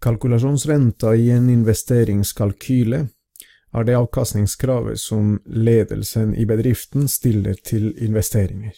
[0.00, 3.00] Kalkulasjonsrenta i en investeringskalkyle
[3.70, 8.72] er det avkastningskravet som ledelsen i bedriften stiller til investeringer.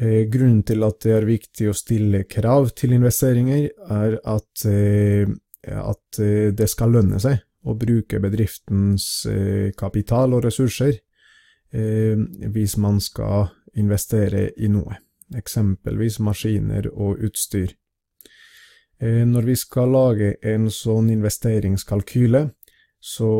[0.00, 5.28] Eh, grunnen til at det er viktig å stille krav til investeringer, er at, eh,
[5.64, 9.26] at eh, det skal lønne seg å bruke bedriftens
[9.76, 10.94] kapital og ressurser
[11.70, 14.96] hvis man skal investere i noe,
[15.36, 17.76] eksempelvis maskiner og utstyr.
[19.00, 22.42] Når vi skal lage en sånn investeringskalkyle,
[23.00, 23.30] så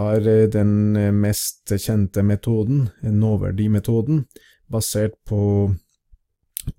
[0.00, 4.22] er den mest kjente metoden, nåverdimetoden,
[4.72, 5.40] basert på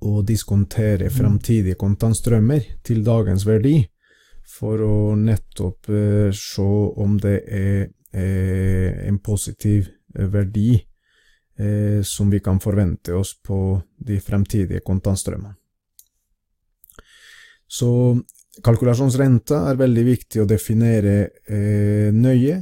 [0.02, 3.78] å diskontere framtidige kontantstrømmer til dagens verdi,
[4.46, 6.66] for å nettopp eh, se
[7.02, 7.80] om det er
[8.14, 10.76] eh, en positiv eh, verdi
[11.58, 15.56] eh, som vi kan forvente oss på de fremtidige kontantstrømmene.
[17.68, 17.90] Så
[18.64, 21.16] kalkulasjonsrenta er veldig viktig å definere
[21.48, 22.60] eh, nøye,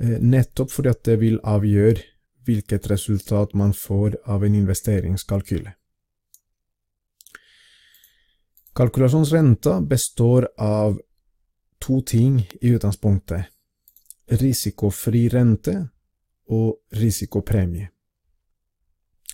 [0.00, 2.06] eh, nettopp fordi at det vil avgjøre
[2.48, 5.74] hvilket resultat man får av en investeringskalkyle.
[8.78, 10.98] Kalkulasjonsrenta består av
[11.82, 13.50] to ting i utgangspunktet.
[14.38, 15.74] Risikofri rente
[16.54, 17.88] og risikopremie.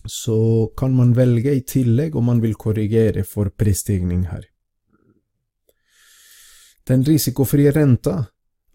[0.05, 4.45] Så kan man velge i tillegg om man vil korrigere for prisstigning her.
[6.85, 8.27] Den risikofrie renta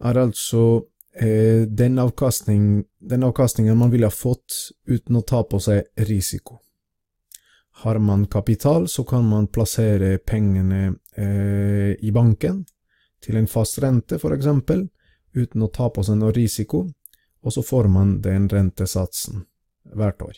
[0.02, 5.60] er altså eh, den, avkastning, den avkastningen man ville ha fått uten å ta på
[5.62, 6.58] seg risiko.
[7.84, 12.64] Har man kapital, så kan man plassere pengene eh, i banken
[13.22, 14.88] til en fast rente, for eksempel,
[15.36, 16.88] uten å ta på seg noe risiko,
[17.40, 19.44] og så får man den rentesatsen
[19.96, 20.34] hvert år.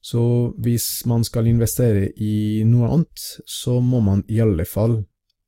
[0.00, 5.00] Så hvis man skal investere i noe annet, så må man i alle fall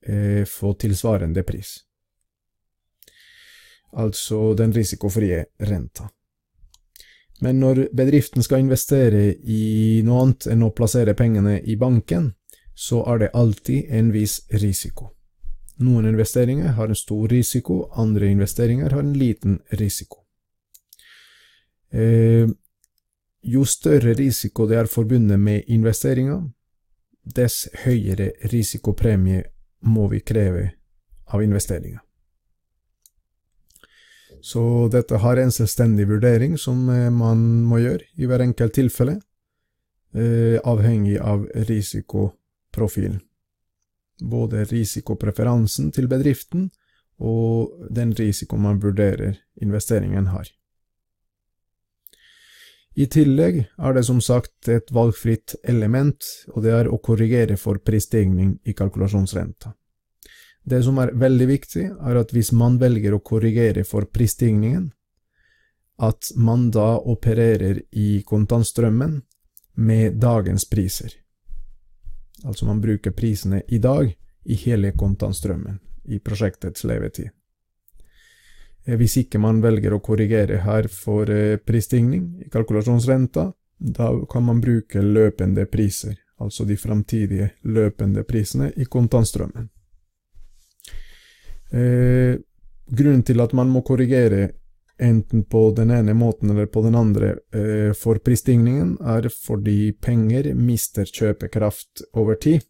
[0.06, 1.78] eh, få tilsvarende pris.
[3.92, 6.08] Altså den risikofrie renta.
[7.40, 12.34] Men når bedriften skal investere i noe annet enn å plassere pengene i banken,
[12.74, 15.10] så er det alltid en viss risiko.
[15.80, 20.20] Noen investeringer har en stor risiko, andre investeringer har en liten risiko.
[21.92, 22.48] Eh,
[23.42, 26.42] jo større risiko det er forbundet med investeringa,
[27.24, 29.42] dess høyere risikopremie
[29.80, 30.70] må vi kreve
[31.30, 32.00] av investeringer.
[34.40, 39.18] Så dette har en selvstendig vurdering som eh, man må gjøre i hver enkelt tilfelle,
[40.16, 43.20] eh, avhengig av risikoprofilen.
[44.20, 46.70] Både risikopreferansen til bedriften
[47.20, 50.48] og den risiko man vurderer investeringen har.
[53.00, 57.80] I tillegg er det som sagt et valgfritt element, og det er å korrigere for
[57.80, 59.72] prisstigning i kalkulasjonsrenta.
[60.64, 64.90] Det som er veldig viktig, er at hvis man velger å korrigere for prisstigningen,
[66.00, 69.18] at man da opererer i kontantstrømmen
[69.80, 71.14] med dagens priser.
[72.44, 74.12] Altså man bruker prisene i dag
[74.44, 77.32] i hele kontantstrømmen i prosjektets levetid.
[78.86, 84.44] Eh, hvis ikke man velger å korrigere her for eh, prisstigning i kalkulasjonsrenta, da kan
[84.44, 89.68] man bruke løpende priser, altså de framtidige løpende prisene i kontantstrømmen.
[91.70, 92.40] Eh,
[92.90, 94.50] grunnen til at man må korrigere
[95.00, 100.52] enten på den ene måten eller på den andre eh, for prisstigningen, er fordi penger
[100.54, 102.66] mister kjøpekraft over tid.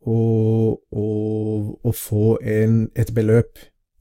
[0.00, 3.58] Og å få en, et beløp,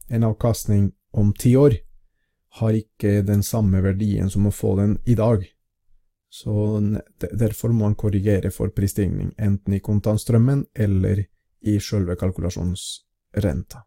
[0.10, 1.74] en avkastning, om ti år,
[2.60, 5.46] har ikke den samme verdien som å få den i dag.
[6.30, 6.54] Så
[7.20, 11.24] derfor må man korrigere for prisstigning, enten i kontantstrømmen eller
[11.66, 13.84] i selve kalkulasjonsrenta.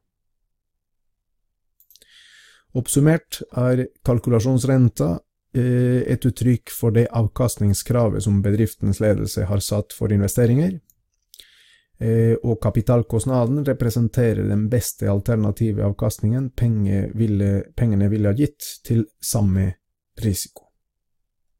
[2.72, 5.10] Oppsummert er kalkulasjonsrenta
[5.54, 10.78] eh, et uttrykk for det avkastningskravet som bedriftens ledelse har satt for investeringer,
[12.42, 19.68] og kapitalkostnaden representerer den beste alternative avkastningen pengene ville ha gitt til samme
[20.22, 20.61] risiko.